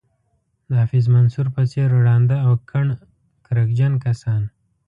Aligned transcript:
د 0.67 0.69
حفیظ 0.81 1.05
منصور 1.15 1.47
په 1.55 1.61
څېر 1.71 1.89
ړانده 2.05 2.37
او 2.45 2.51
کڼ 2.69 2.85
کرکجن 3.45 3.93
کسان. 4.03 4.41